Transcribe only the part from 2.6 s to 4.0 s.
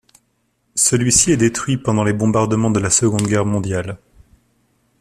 de la Seconde Guerre mondiale.